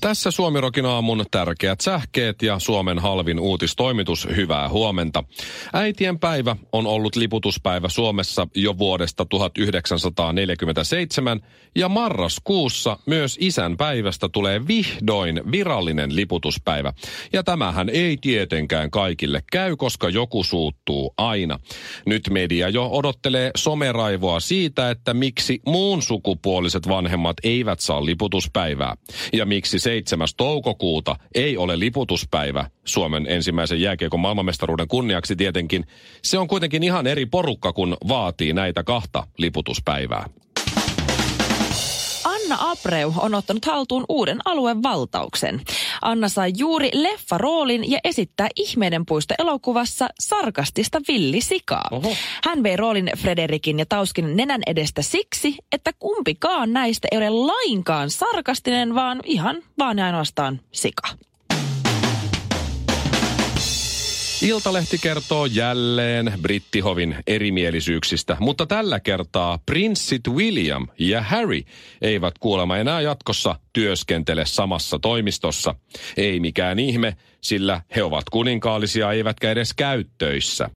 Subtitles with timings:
[0.00, 4.28] Tässä Suomirokin aamun tärkeät sähkeet ja Suomen halvin uutistoimitus.
[4.36, 5.24] Hyvää huomenta.
[5.72, 11.40] Äitien päivä on ollut liputuspäivä Suomessa jo vuodesta 1947
[11.76, 16.92] ja marraskuussa myös isän päivästä tulee vihdoin virallinen liputuspäivä.
[17.32, 21.58] Ja tämähän ei tietenkään kaikille käy, koska joku suuttuu aina.
[22.06, 28.94] Nyt media jo odottelee someraivoa siitä, että miksi muun sukupuoliset vanhemmat eivät saa liputuspäivää
[29.32, 30.28] ja miksi 7.
[30.36, 35.86] toukokuuta ei ole liputuspäivä Suomen ensimmäisen jääkiekon maailmanmestaruuden kunniaksi tietenkin.
[36.22, 40.28] Se on kuitenkin ihan eri porukka, kun vaatii näitä kahta liputuspäivää.
[42.24, 45.60] Anna Abreu on ottanut haltuun uuden alueen valtauksen.
[46.02, 51.88] Anna sai juuri leffa-roolin ja esittää Ihmeiden puisto elokuvassa sarkastista villisikaa.
[51.90, 52.16] Oho.
[52.44, 58.10] Hän vei roolin Frederikin ja Tauskin nenän edestä siksi, että kumpikaan näistä ei ole lainkaan
[58.10, 61.08] sarkastinen, vaan ihan vaan ainoastaan sika.
[64.42, 71.60] Iltalehti kertoo jälleen brittihovin erimielisyyksistä, mutta tällä kertaa prinssit William ja Harry
[72.02, 75.74] eivät kuulemma enää jatkossa työskentele samassa toimistossa.
[76.16, 80.70] Ei mikään ihme, sillä he ovat kuninkaallisia eivätkä edes käyttöissä.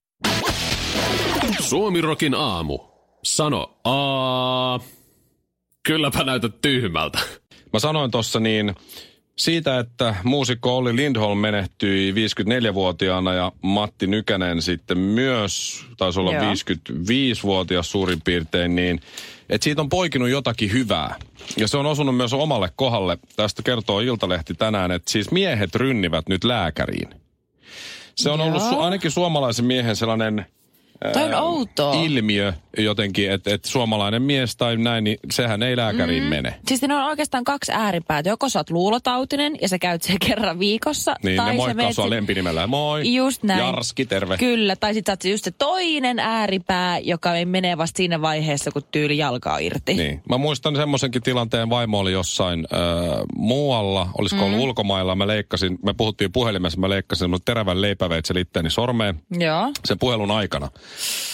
[1.60, 2.78] Suomirokin aamu.
[3.22, 4.80] Sano aa.
[5.82, 7.18] Kylläpä näytät tyhmältä.
[7.72, 8.74] Mä sanoin tuossa niin
[9.36, 16.42] siitä, että muusikko Olli Lindholm menehtyi 54-vuotiaana ja Matti Nykänen sitten myös, taisi olla Joo.
[16.42, 19.00] 55-vuotias suurin piirtein, niin
[19.48, 21.16] että siitä on poikinut jotakin hyvää.
[21.56, 23.18] Ja se on osunut myös omalle kohdalle.
[23.36, 27.08] Tästä kertoo Iltalehti tänään, että siis miehet rynnivät nyt lääkäriin.
[28.14, 28.72] Se on ollut Joo.
[28.72, 30.46] su- ainakin suomalaisen miehen sellainen
[31.12, 31.94] Toi on outoa.
[31.94, 36.28] ilmiö jotenkin, että, että suomalainen mies tai näin, niin sehän ei lääkäriin mm.
[36.28, 36.54] mene.
[36.68, 38.28] Siis ne on oikeastaan kaksi ääripäätä.
[38.28, 41.16] Joko sä oot luulotautinen ja sä käyt siellä kerran viikossa.
[41.22, 42.66] Niin, tai ne moikkaa sua sit- lempinimellä.
[42.66, 43.14] Moi.
[43.14, 43.60] Just näin.
[43.60, 44.36] Jarski, terve.
[44.36, 48.82] Kyllä, tai sitten sä oot just se toinen ääripää, joka menee vasta siinä vaiheessa, kun
[48.90, 49.94] tyyli jalka on irti.
[49.94, 50.22] Niin.
[50.28, 52.78] Mä muistan semmoisenkin tilanteen, vaimo oli jossain äh,
[53.36, 54.46] muualla, olisiko mm.
[54.46, 59.72] ollut ulkomailla, mä leikkasin, me puhuttiin puhelimessa, mä leikkasin terävän leipäveitsen itteeni sormeen Joo.
[59.84, 60.68] sen puhelun aikana.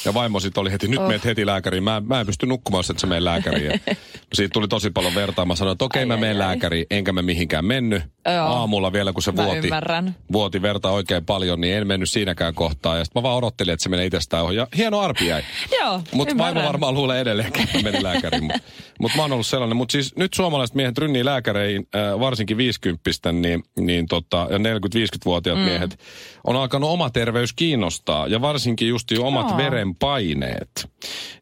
[0.04, 1.09] Ja vaimo sitten oli heti, nyt oh.
[1.09, 1.82] meet heti lääkäriin.
[1.84, 3.81] Mä, mä en pysty nukkumaan, jos et sä mene lääkäriin.
[3.87, 3.94] Ja
[4.34, 5.44] siitä tuli tosi paljon vertaa.
[5.44, 8.03] Mä sanoin, että okei, Ai, mä menen lääkäriin, enkä mä mihinkään mennyt.
[8.26, 8.47] Joo.
[8.47, 10.16] Aamulla vielä, kun se Mä vuoti, ymmärrän.
[10.32, 12.98] vuoti verta oikein paljon, niin en mennyt siinäkään kohtaa.
[12.98, 14.56] Ja sitten mä vaan odottelin, että se menee itsestään ohi.
[14.56, 15.43] Ja hieno arpi jäi.
[15.81, 18.44] Joo, Mutta vaimo varmaan luulee edelleenkin, että meni lääkäriin.
[18.44, 18.62] Mutta
[19.00, 19.77] mut mä oon ollut sellainen.
[19.77, 25.59] Mutta siis nyt suomalaiset miehet rynnii lääkäreihin, äh, varsinkin 50 niin, niin tota, ja 40-50-vuotiaat
[25.59, 25.65] mm.
[25.65, 25.98] miehet,
[26.47, 28.27] on alkanut oma terveys kiinnostaa.
[28.27, 30.88] Ja varsinkin just jo omat verenpaineet.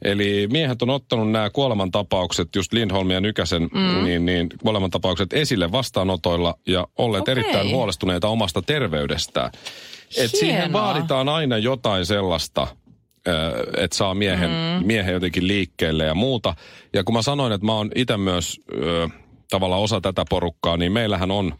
[0.03, 4.05] Eli miehet on ottanut nämä kuolemantapaukset, just Lindholm ja Nykäsen, mm.
[4.05, 7.33] niin, niin kuolemantapaukset esille vastaanotoilla ja olleet Okei.
[7.33, 9.51] erittäin huolestuneita omasta terveydestään.
[10.17, 12.67] Et siihen vaaditaan aina jotain sellaista,
[13.77, 14.87] että saa miehen, mm.
[14.87, 16.55] miehen jotenkin liikkeelle ja muuta.
[16.93, 19.09] Ja kun mä sanoin, että mä oon itse myös ö,
[19.51, 21.55] tavallaan osa tätä porukkaa, niin meillähän on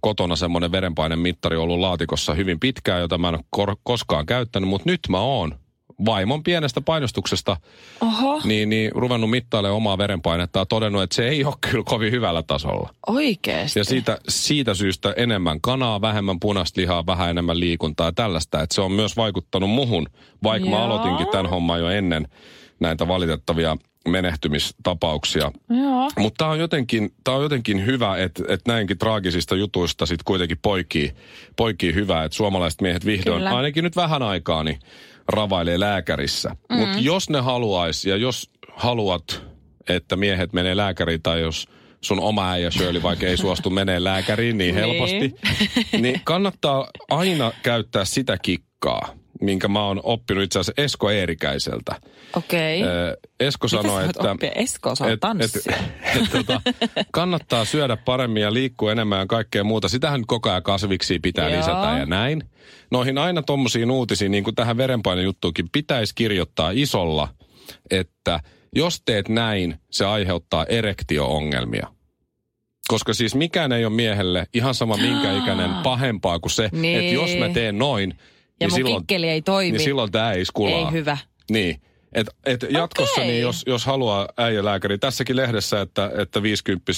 [0.00, 4.90] kotona semmoinen verenpainemittari ollut laatikossa hyvin pitkään, jota mä en ole kor- koskaan käyttänyt, mutta
[4.90, 5.54] nyt mä oon
[6.04, 7.56] vaimon pienestä painostuksesta
[8.00, 12.12] Oho, niin, niin ruvennut mittailemaan omaa verenpainetta ja todennut, että se ei ole kyllä kovin
[12.12, 12.90] hyvällä tasolla.
[13.06, 13.78] oikeesti.
[13.78, 18.62] Ja siitä, siitä syystä enemmän kanaa, vähemmän punaista lihaa, vähän enemmän liikuntaa ja tällaista.
[18.62, 20.06] Että se on myös vaikuttanut muhun,
[20.42, 20.84] vaikka mä Joo.
[20.84, 22.28] aloitinkin tämän homman jo ennen
[22.80, 23.76] näitä valitettavia
[24.08, 25.52] menehtymistapauksia.
[25.70, 26.10] Joo.
[26.18, 30.58] Mutta tämä on, jotenkin, tää on jotenkin hyvä, että et näinkin traagisista jutuista sitten kuitenkin
[30.62, 31.12] poikii,
[31.56, 33.56] poikii hyvää, että suomalaiset miehet vihdoin, Kyllä.
[33.56, 34.78] ainakin nyt vähän aikaa, niin
[35.28, 36.56] ravailee lääkärissä.
[36.68, 36.76] Mm.
[36.76, 39.42] Mutta jos ne haluaisi ja jos haluat,
[39.88, 41.68] että miehet menee lääkäriin tai jos
[42.00, 45.34] sun oma äijä Shirley vaikka ei suostu menee lääkäriin niin helposti,
[46.00, 52.00] niin kannattaa aina käyttää sitä kikkaa, minkä mä oon oppinut itse asiassa Esko Eerikäiseltä.
[52.36, 52.82] Okei.
[52.82, 54.30] Ö, Esko Mitä sanoi, että...
[54.32, 54.50] oppia?
[54.54, 55.76] Esko osaa tanssia.
[56.16, 56.60] et, tota,
[57.12, 59.88] kannattaa syödä paremmin ja liikkua enemmän ja kaikkea muuta.
[59.88, 61.58] Sitähän koko ajan kasviksi pitää Joo.
[61.58, 62.44] lisätä ja näin.
[62.90, 67.28] Noihin aina tommosiin uutisiin, niin kuin tähän verenpainejuttuukin, pitäisi kirjoittaa isolla,
[67.90, 68.40] että
[68.76, 71.86] jos teet näin, se aiheuttaa erektio-ongelmia.
[72.88, 76.98] Koska siis mikään ei ole miehelle ihan sama minkä ikäinen pahempaa kuin se, Niin.
[77.00, 78.14] että jos mä teen noin,
[78.60, 79.70] Ja niin mun silloin, kikkeli ei toimi.
[79.70, 80.78] niin silloin tämä ei skulaa.
[80.78, 81.18] Ei hyvä.
[81.50, 81.82] Niin.
[82.12, 83.26] Et, et jatkossa, Okei.
[83.26, 86.92] niin jos, jos haluaa äijälääkäri, tässäkin lehdessä, että, että 50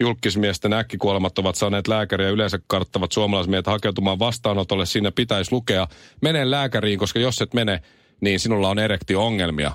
[0.00, 5.86] julkismiesten äkkikuolemat ovat saaneet lääkäriä yleensä karttavat suomalaismiehet hakeutumaan vastaanotolle, siinä pitäisi lukea,
[6.22, 7.82] mene lääkäriin, koska jos et mene,
[8.20, 9.72] niin sinulla on erektio-ongelmia.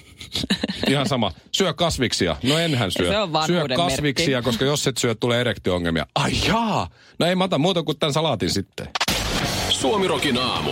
[0.90, 1.32] Ihan sama.
[1.52, 2.36] Syö kasviksia.
[2.42, 3.10] No enhän syö.
[3.10, 4.48] Se on syö kasviksia, merkki.
[4.48, 6.06] koska jos et syö, tulee erektio-ongelmia.
[6.14, 6.88] Ai jaa!
[7.18, 8.88] No ei mä muuta kuin tämän salaatin sitten.
[9.82, 10.70] Suomirokin aamu.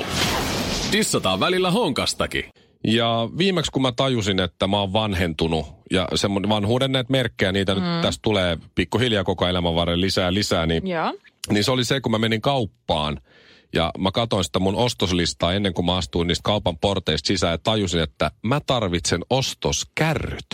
[0.92, 2.44] Dissataan välillä honkastakin.
[2.84, 7.74] Ja viimeksi kun mä tajusin, että mä oon vanhentunut ja semmoinen vanhuuden näitä merkkejä, niitä
[7.74, 7.80] mm.
[7.80, 11.14] nyt tästä tulee pikkuhiljaa koko elämän varrella lisää lisää, niin, Joo.
[11.50, 13.20] niin se oli se, kun mä menin kauppaan
[13.74, 17.58] ja mä katsoin sitä mun ostoslistaa ennen kuin mä astuin niistä kaupan porteista sisään ja
[17.58, 20.46] tajusin, että mä tarvitsen ostoskärryt.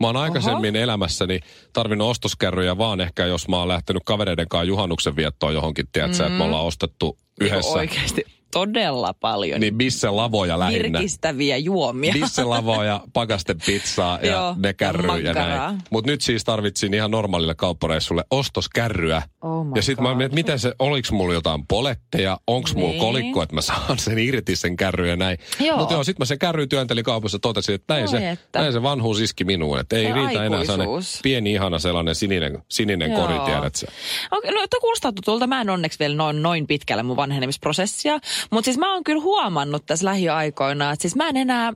[0.00, 1.40] Mä oon aikaisemmin elämässäni
[1.72, 6.26] tarvinnut ostoskärryjä vaan ehkä, jos mä oon lähtenyt kavereiden kanssa juhannuksen viettoon johonkin, tiedätkö, mm.
[6.26, 7.78] että me ollaan ostettu yhdessä.
[7.78, 9.60] Oikeasti todella paljon.
[9.60, 10.98] Niin bisse lavoja lähinnä.
[10.98, 12.12] Virkistäviä juomia.
[12.12, 15.78] Bisselavoa ja pakastepizzaa ja Joo, ne kärryy ja näin.
[15.90, 19.22] Mutta nyt siis tarvitsin ihan normaalille kauppareissulle ostoskärryä.
[19.42, 23.00] Oh ja sitten mä mietin, että miten se, oliks mulla jotain poletteja, onks mulla Niin.
[23.00, 25.38] kolikko, että mä saan sen irti sen kärry ja näin.
[25.60, 25.78] Joo.
[25.78, 28.58] Mutta joo, sitten mä sen kärry työntelin kaupassa ja totesin, että näin, Oi se, että.
[28.60, 29.80] näin se vanhuus iski minuun.
[29.80, 31.20] Että ei Se riitä enää sellainen aikuisuus.
[31.22, 33.20] pieni ihana sellainen sininen, sininen Joo.
[33.26, 33.86] kori, tiedät sä.
[34.30, 35.46] Okei, no tuo kuulostaa tutulta.
[35.46, 38.18] Mä en onneksi vielä noin, noin pitkällä mun vanhenemisprosessia.
[38.50, 41.72] Mutta siis mä oon kyllä huomannut tässä lähiaikoina, että siis mä en enää,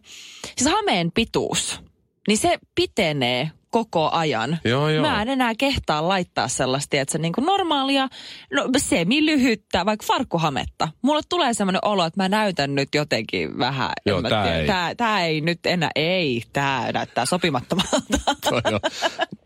[0.57, 1.81] siis hameen pituus,
[2.29, 4.59] niin se pitenee koko ajan.
[4.65, 5.07] Joo, joo.
[5.07, 8.09] Mä en enää kehtaa laittaa sellaista, että se niinku normaalia,
[8.53, 10.89] no semi-lyhyttä, vaikka farkkuhametta.
[11.03, 13.93] Mulle tulee semmoinen olo, että mä näytän nyt jotenkin vähän.
[14.07, 14.67] Joo, tää tiedä, ei.
[14.67, 18.19] Tää, tää ei nyt enää, ei, tää näyttää sopimattomalta.
[18.51, 18.63] toi,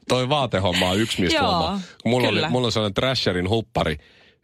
[0.08, 1.78] toi vaatehomma on yksi, mistä Joo.
[2.04, 2.48] Mulla oli, kyllä.
[2.48, 3.96] mulla oli sellainen Trasherin huppari,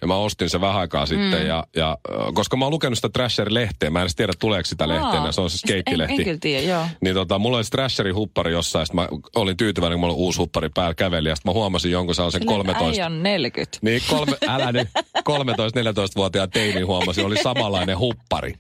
[0.03, 1.47] ja mä ostin sen vähän aikaa sitten, Mm.
[1.47, 1.99] ja, ja
[2.35, 5.51] koska mä oon lukenut sitä Trasher-lehteä, mä en edes tiedä tuleeko sitä lehtenä, se on
[5.51, 6.25] se En, en skeittilehti.
[6.25, 6.85] kyllä tiedä, joo.
[7.01, 10.23] Niin tota, mulla oli se Trasherin huppari jossain, sit mä olin tyytyväinen, kun mulla oli
[10.23, 12.85] uusi huppari päällä käveli, ja sit mä huomasin jonkun sellaisen 13...
[12.91, 13.79] Äijä on 40.
[13.83, 18.55] Niin, kolme, älä nyt, 13-14-vuotiaan teinin huomasin, oli samanlainen huppari.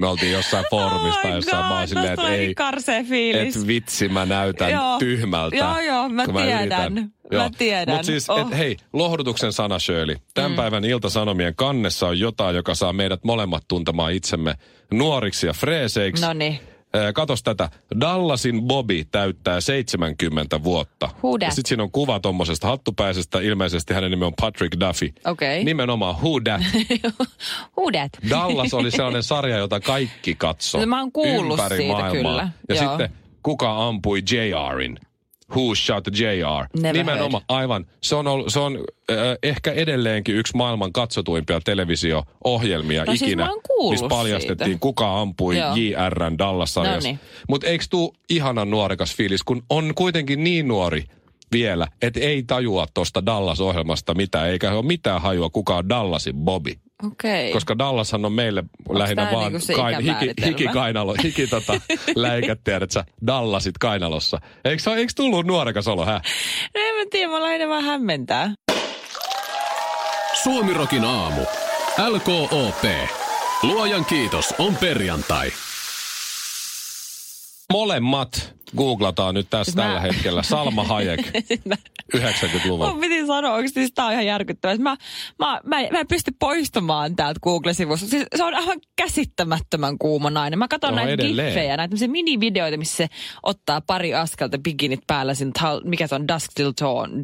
[0.00, 2.54] Me oltiin jossain foorumista Oh jossain, mä God, silleen, että ei,
[3.04, 3.56] fiilis.
[3.56, 4.98] et vitsi, mä näytän Joo.
[4.98, 5.56] tyhmältä.
[5.56, 6.60] Joo, joo, mä tiedän.
[6.60, 7.12] yritän.
[7.32, 7.94] Mä tiedän.
[7.94, 8.40] Mutta siis, Oh.
[8.40, 10.16] et, hei, lohdutuksen sana Shirley.
[10.34, 10.56] Tämän mm.
[10.56, 14.54] päivän Ilta-Sanomien kannessa on jotain, joka saa meidät molemmat tuntemaan itsemme
[14.92, 16.24] nuoriksi ja freeseiksi.
[16.26, 16.60] No niin.
[17.14, 17.70] Katos tätä.
[18.00, 21.10] Dallasin Bobby täyttää 70 vuotta.
[21.50, 23.40] Sitten siinä on kuva tuommoisesta hattupäisestä.
[23.40, 25.12] Ilmeisesti hänen nimi on Patrick Duffy.
[25.26, 25.64] Okei.
[25.64, 26.14] Nimenomaan?
[26.14, 26.62] Who that?
[28.30, 30.80] Dallas oli sellainen sarja, jota kaikki katsoi.
[30.80, 32.12] No, mä oon kuullut ympäri siitä maailmaa.
[32.32, 32.88] kyllä, Ja joo.
[32.88, 33.10] sitten
[33.42, 34.98] kuka ampui JRin?
[35.56, 36.80] Who shot JR?
[36.82, 37.86] Never Nimenomaan, aivan.
[38.02, 38.78] Se on, ollut, se on
[39.10, 43.48] äh, ehkä edelleenkin yksi maailman katsotuimpia televisio-ohjelmia No siis ikinä.
[43.66, 44.80] kuullut missä paljastettiin, siitä.
[44.80, 45.74] kuka ampui Joo.
[45.76, 47.08] JRn Dallas-sarjassa.
[47.08, 47.20] Noniin.
[47.48, 51.04] Mutta eikö tuu ihanan nuorekas fiilis, kun on kuitenkin niin nuori
[51.52, 56.72] vielä, että ei tajua tuosta Dallas-ohjelmasta mitään, eikä ole mitään hajua, kuka on Dallasin Bobby.
[57.06, 57.52] Okei.
[57.52, 60.46] Koska Dallashan on meille lähinnä tää vaan niinku se kain, hiki, ikämääritelmä?
[60.46, 61.72] hikikainalo, hiki tota,
[62.14, 64.38] läikät, tiedät sä, Dallasit kainalossa.
[64.64, 66.20] Eikö, eikö tullut nuorekas olo, hä?
[66.74, 68.54] No en mä tiedä, mä lähinnä vaan hämmentää.
[70.42, 71.40] Suomirokin aamu.
[72.08, 72.84] LKOP.
[73.62, 75.52] Luojan kiitos, on perjantai.
[77.72, 80.42] Molemmat googlataan nyt tässä Siis mä- tällä hetkellä.
[80.42, 81.20] Salma Hayek,
[82.16, 82.90] 90-luvulla.
[82.90, 84.76] Mun piti sanoa, oikeasti siis tää on ihan järkyttävää.
[84.76, 84.96] Mä,
[85.38, 88.06] mä, mä, mä en pysty poistumaan täältä Google-sivusta.
[88.06, 90.58] Siis se on aivan käsittämättömän kuuma nainen.
[90.58, 91.48] Mä katson No, näitä edelleen.
[91.48, 93.06] giffejä, näitä minivideoita, missä se
[93.42, 96.72] ottaa pari askelta bikinit päällä tal- mikä se on, Dusk Till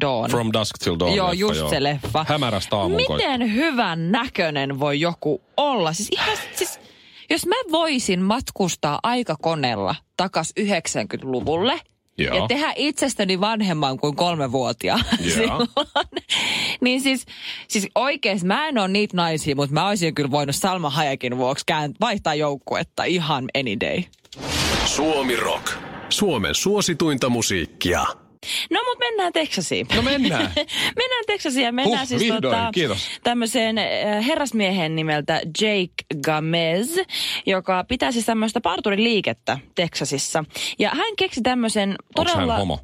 [0.01, 0.29] Dawn.
[0.31, 1.15] From Dusk Till Dawn.
[1.15, 2.25] Joo, leffa, just se leffa.
[2.29, 2.75] Hämärästä.
[3.09, 5.93] Miten hyvän näköinen voi joku olla?
[5.93, 6.79] Siis ihan, siis,
[7.29, 11.81] jos mä voisin matkustaa aikakoneella takas 90-luvulle
[12.17, 12.35] Joo.
[12.37, 15.29] ja tehdä itsestäni vanhemman kuin kolmevuotiaan Joo.
[15.29, 15.67] silloin,
[16.81, 17.25] niin siis,
[17.67, 21.65] siis oikeasti mä en ole niitä naisia, mutta mä olisin kyllä voinut Salma Hayekin vuoksi
[21.65, 24.03] kään, vaihtaa joukkuetta ihan any day.
[24.85, 25.71] Suomi Rock.
[26.09, 28.05] Suomen suosituinta musiikkia.
[28.69, 29.87] No mutta mennään Teksasiin.
[29.95, 30.51] No mennään.
[31.01, 33.09] mennään Teksasiin ja mennään Huh, siis vihdoin, tota, kiitos.
[33.23, 35.93] tämmöiseen äh, herrasmiehen nimeltä Jake
[36.25, 36.97] Gamez,
[37.45, 40.43] joka pitää siis tämmöistä parturiliikettä Teksasissa.
[40.79, 42.51] Ja hän keksi tämmöisen todella...
[42.53, 42.79] hän homo?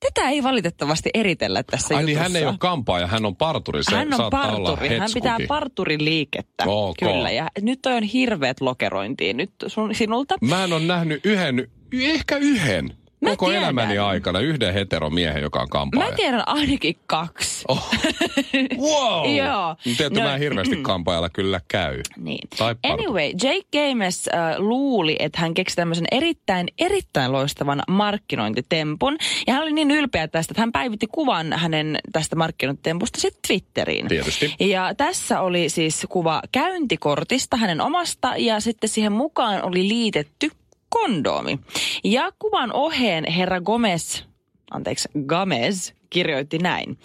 [0.00, 3.84] Tätä ei valitettavasti eritellä tässä Ai niin, hän ei ole kampaaja, hän on parturi.
[3.84, 6.64] Se hän on parturi, hän pitää parturiliikettä.
[6.66, 6.96] Ok.
[6.98, 10.34] Kyllä, ja nyt toi on hirveät lokerointiin nyt sun, sinulta.
[10.40, 13.62] Mä en ole nähnyt yhden, ehkä yhden Mä koko tiedän.
[13.64, 16.10] elämäni aikana yhden heteromiehen, joka on kampaaja.
[16.10, 17.64] Mä tiedän ainakin kaksi.
[17.68, 17.90] Oh.
[18.86, 19.36] wow!
[19.36, 19.76] Joo.
[19.84, 22.00] Tiedätkö, No- mä en hirveästi kampaajalla kyllä käy.
[22.16, 22.48] Niin.
[22.58, 23.02] Tai partu.
[23.02, 29.16] Anyway, Jake Games äh, luuli, että hän keksi tämmöisen erittäin, erittäin loistavan markkinointitempun.
[29.46, 34.08] Ja hän oli niin ylpeä tästä, että hän päivitti kuvan hänen tästä markkinointitempusta sitten Twitteriin.
[34.08, 34.54] Tietysti.
[34.60, 40.50] Ja tässä oli siis kuva käyntikortista hänen omasta ja sitten siihen mukaan oli liitetty
[40.88, 41.58] kondoomi.
[42.04, 44.22] Ja kuvan oheen herra Gomez,
[44.70, 46.98] anteeksi, Gomez kirjoitti näin.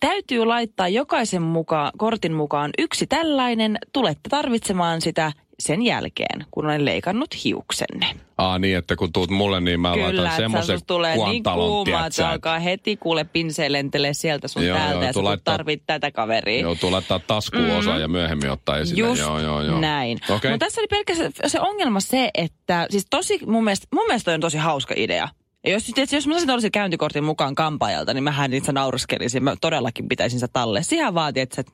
[0.00, 3.78] Täytyy laittaa jokaisen mukaan, kortin mukaan yksi tällainen.
[3.92, 8.06] Tulette tarvitsemaan sitä sen jälkeen, kun olen leikannut hiuksenne.
[8.38, 12.28] Aa niin, että kun tuut mulle, niin mä Kyllä, laitan semmoisen tulee niin kuuma, että
[12.28, 15.82] alkaa heti kuule pinseen lentelee sieltä sun Joo, täältä joo, ja tuu sä laittaa- tarvit
[15.86, 16.60] tätä kaveria.
[16.60, 19.08] Joutuu laittaa taskuun osa ja myöhemmin ottaa esille.
[19.08, 19.80] Just joo, joo, joo.
[19.80, 20.18] näin.
[20.30, 20.50] Okei.
[20.50, 24.40] Mutta tässä oli pelkästään se ongelma se, että siis tosi mun mielestä, mun mielestä on
[24.40, 25.28] tosi hauska idea.
[25.66, 29.44] Ja jos, tietysti, jos mä saisin tollaisen käyntikortin mukaan kampaajalta, niin mähän itse nauraskelisin.
[29.44, 30.82] Mä todellakin pitäisin sitä talle.
[30.82, 31.64] Siihen vaatii, että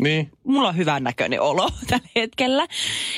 [0.00, 0.30] Niin.
[0.44, 2.66] mulla on hyvän näköinen olo tällä hetkellä.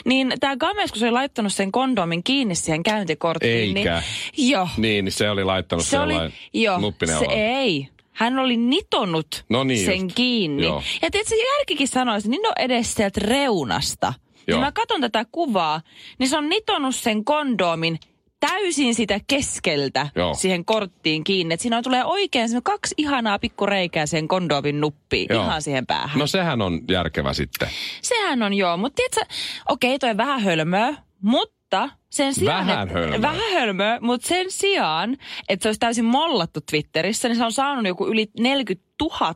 [0.04, 3.76] Niin tämä Games, kun se oli laittanut sen kondomin kiinni siihen käyntikorttiin.
[3.76, 4.02] Eikä.
[4.36, 4.68] Niin, joo.
[4.76, 6.14] Niin, niin se oli laittanut Se oli,
[6.54, 6.80] joo,
[7.18, 7.88] se ei.
[8.12, 10.14] Hän oli nitonut No niin sen just.
[10.16, 10.62] kiinni.
[10.62, 10.82] Joo.
[11.02, 14.14] Ja tietysti järkikin sanoisi, niin no edes sieltä reunasta.
[14.46, 14.58] Joo.
[14.58, 15.80] Ja mä katson tätä kuvaa,
[16.18, 17.98] niin se on nitonut sen kondomin
[18.46, 20.34] täysin sitä keskeltä Joo.
[20.34, 21.54] siihen korttiin kiinni.
[21.54, 25.42] Että siinä tulee oikein kaksi ihanaa pikkureikää sen kondomin nuppiin Joo.
[25.44, 26.18] ihan siihen päähän.
[26.18, 27.68] No sehän on järkevä sitten.
[28.02, 29.34] Sehän on joo, mutta tiedätkö,
[29.68, 32.66] okei toi vähän hölmöä, mutta sen sijaan...
[32.66, 33.22] Vähän et- hölmöä.
[33.22, 35.16] Vähän hölmöä, mutta sen sijaan,
[35.48, 39.34] että se olisi täysin mollattu Twitterissä, niin se on saanut joku yli 40 000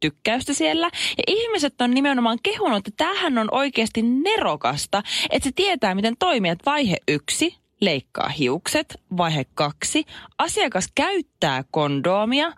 [0.00, 0.90] tykkäystä siellä.
[1.18, 6.52] Ja ihmiset on nimenomaan kehunut, että tämähän on oikeasti nerokasta, että se tietää, miten toimia.
[6.52, 9.00] Että vaihe yksi, leikkaa hiukset.
[9.16, 10.04] Vaihe kaksi,
[10.38, 12.52] asiakas käyttää kondoomia.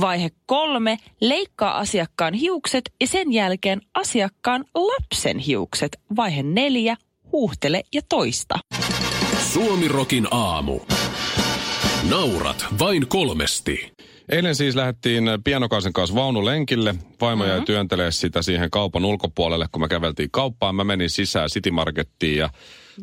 [0.00, 6.00] Vaihe kolme, leikkaa asiakkaan hiukset ja sen jälkeen asiakkaan lapsen hiukset.
[6.16, 6.96] Vaihe neljä,
[7.32, 8.58] huuhtele ja toista.
[9.52, 10.80] Suomirokin aamu.
[12.10, 13.92] Naurat vain kolmesti.
[14.28, 16.94] Eilen siis lähdettiin pienokaisen kanssa vaunulenkille.
[17.20, 20.74] Vaimo jäi työntelee sitä siihen kaupan ulkopuolelle, kun me käveltiin kauppaan.
[20.74, 22.50] Mä menin sisään City Markettiin ja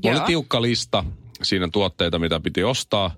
[0.03, 1.03] mulla oli tiukka lista
[1.43, 3.11] siinä tuotteita, mitä piti ostaa.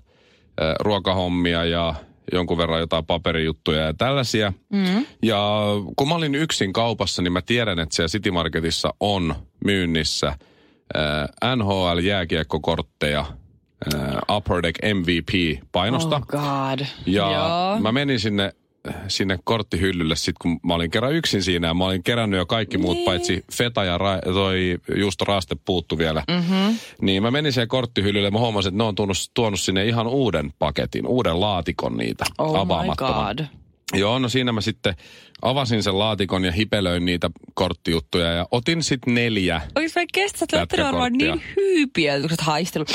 [0.80, 1.94] Ruokahommia ja
[2.32, 4.52] jonkun verran jotain paperijuttuja ja tällaisia.
[4.72, 5.06] Mm.
[5.22, 5.64] Ja
[5.96, 9.34] kun mä olin yksin kaupassa, niin mä tiedän, että siellä City Marketissa on
[9.64, 13.26] myynnissä äh, NHL-jääkiekkokortteja,
[13.94, 16.16] äh, Upper Deck MVP-painosta.
[16.16, 16.86] Oh god.
[17.06, 17.80] Ja Joo.
[17.80, 18.52] mä menin sinne,
[19.08, 22.78] sinne korttihyllylle sit, kun mä olin kerran yksin siinä ja mä olin kerännyt jo kaikki
[22.78, 23.04] muut, Niin.
[23.04, 26.22] paitsi feta ja ra- toi juusto raaste puuttu vielä.
[26.30, 26.78] Mm-hmm.
[27.00, 30.06] Niin mä menin siihen korttihyllylle ja mä huomasin, että ne on tuonut, tuonut sinne ihan
[30.06, 33.36] uuden paketin, uuden laatikon niitä Oh my avaamattoman.
[33.36, 33.46] god.
[33.94, 34.94] Joo, no siinä mä sitten
[35.42, 39.60] avasin sen laatikon ja hipelöin niitä korttijuttuja ja otin sitten neljä.
[39.76, 42.88] Oikein mä kestä, että varmaan niin hyypiä, kun sä oot haistellut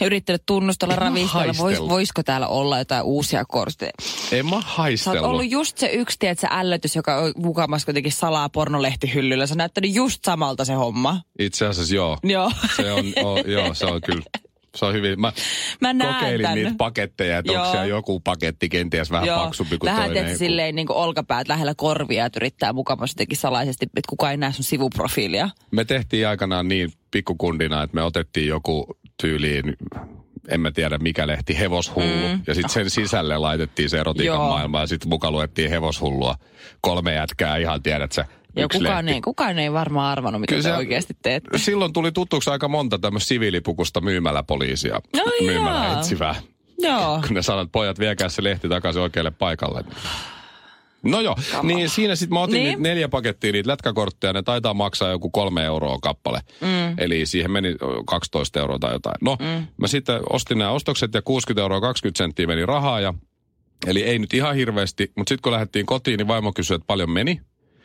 [0.00, 1.90] ja yrittänyt tunnustella, En ravistella, vois, haistellut.
[1.90, 3.90] voisiko täällä olla jotain uusia kortteja.
[4.32, 5.22] En mä Sä oot haistellut.
[5.24, 9.46] ollut just se yksi, tiedät, se ällötys, joka on mukamassa kuitenkin salaa pornolehtihyllyllä.
[9.46, 11.20] Se on näyttänyt just samalta se homma.
[11.38, 12.18] Itse asiassa joo.
[12.24, 12.52] Joo.
[12.76, 14.22] Se on, o, joo, se on kyllä.
[14.78, 15.20] Se on hyvin.
[15.20, 15.32] Mä,
[15.80, 16.54] Mä näen kokeilin tän.
[16.54, 17.70] niitä paketteja, että onko Joo.
[17.72, 19.38] siellä joku paketti kenties vähän Joo.
[19.44, 20.24] paksumpi kuin Vähän toinen.
[20.24, 24.36] teet silleen niin kuin olkapäät lähellä korvia, että yrittää mukamassa jotenkin salaisesti, että kukaan ei
[24.36, 25.50] näe sun sivuprofiilia.
[25.70, 28.86] Me tehtiin aikanaan niin pikkukundina, että me otettiin joku
[29.20, 29.76] tyyliin,
[30.48, 32.28] en mä tiedä mikä lehti, hevoshullu.
[32.28, 32.40] Mm.
[32.46, 34.48] Ja sitten sen sisälle laitettiin se erotiikan Joo.
[34.48, 36.34] maailma ja sitten mukaan luettiin hevoshullua.
[36.80, 38.24] Kolme jätkää ihan tiedät sä.
[38.60, 39.16] Ja kukaan lehti.
[39.16, 41.58] ei, kukaan ei varmaan arvannut, mitä Kyllä te oikeasti teette.
[41.58, 45.00] Silloin tuli tutuksi aika monta tämmöistä siviilipukusta myymäläpoliisia.
[45.16, 46.34] No myymälä etsivää.
[46.78, 47.20] Joo.
[47.26, 49.84] kun ne että pojat viekää se lehti takaisin oikealle paikalle.
[51.02, 52.82] No joo, niin siinä sitten mä otin Niin.
[52.82, 56.40] neljä pakettia niitä lätkäkortteja, ne taitaa maksaa joku kolme euroa kappale.
[56.60, 56.94] Mm.
[56.98, 59.16] Eli siihen meni ö, 12 euroa tai jotain.
[59.20, 59.66] No, mm.
[59.76, 63.14] mä sitten ostin nämä ostokset ja 60 euroa 20 senttiä meni rahaa ja
[63.86, 67.10] Eli ei nyt ihan hirveästi, mutta sitten kun lähdettiin kotiin, niin vaimo kysyi, että paljon
[67.10, 67.40] meni.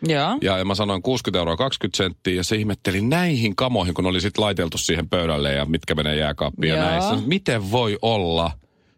[0.07, 0.37] Joo.
[0.41, 4.21] Ja, ja mä sanoin 60 euroa 20 senttiä ja se ihmetteli näihin kamoihin, kun oli
[4.21, 6.85] sitten laiteltu siihen pöydälle ja mitkä menee jääkaappiin ja Joo.
[6.85, 7.01] näin.
[7.01, 8.51] Sanoin, Miten voi olla,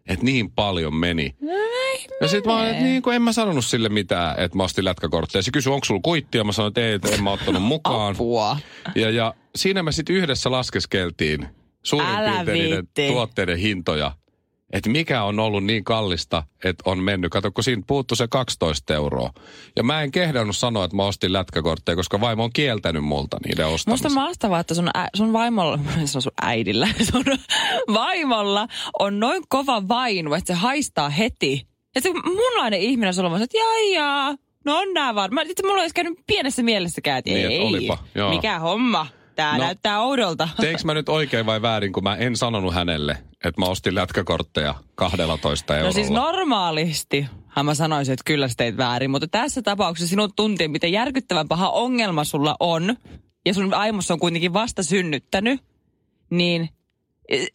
[0.07, 1.35] että niin paljon meni?
[1.41, 1.51] No
[2.21, 4.85] Ja sitten mä olin, että niin, kun en mä sanonut sille mitään, että mä ostin
[4.85, 5.41] lätkäkortteja.
[5.41, 6.43] Se kysyi, onko sulla kuittia?
[6.43, 8.15] Mä sanoin, että ei, että en mä ottanut mukaan.
[8.15, 8.57] Apua.
[8.95, 11.47] Ja, ja siinä me sitten yhdessä laskeskeltiin
[11.83, 14.11] suurin Älä piirtein niiden tuotteiden hintoja.
[14.75, 17.31] Että mikä on ollut niin kallista, että on mennyt.
[17.31, 19.33] Kato, kun siinä puuttu se 12 euroa.
[19.75, 23.67] Ja mä en kehdannut sanoa, että mä ostin lätkäkortteja, koska vaimo on kieltänyt multa niiden
[23.67, 23.91] ostamista.
[23.91, 27.23] Musta on mahtavaa, että sun, ä, sun vaimolla, se on sun äidillä, sun
[27.93, 28.67] vaimolla
[28.99, 31.67] on noin kova vainu, että se haistaa heti.
[31.95, 35.47] Että munlainen ihminen on ollut, että jaa, jaa, no on nää varmaan.
[35.47, 38.29] Sitten mulla olisi käynyt pienessä mielessäkään, että Niin, ei, että olipa, joo.
[38.29, 39.07] mikä homma.
[39.35, 39.63] Tää No.
[39.63, 40.49] näyttää oudolta.
[40.61, 44.75] Teinkö mä nyt oikein vai väärin, kun mä en sanonut hänelle, että mä ostin lätkäkortteja
[44.95, 45.89] 12 eurolla?
[45.89, 47.25] No siis normaalisti
[47.63, 51.69] mä sanoisin, että kyllä sä teit väärin, mutta tässä tapauksessa sinun tuntien, miten järkyttävän paha
[51.69, 52.95] ongelma sulla on,
[53.45, 55.61] ja sun aimossa on kuitenkin vasta synnyttänyt,
[56.29, 56.69] niin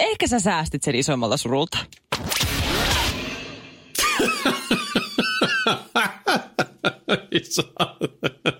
[0.00, 1.78] ehkä sä säästit sen isommalta surulta.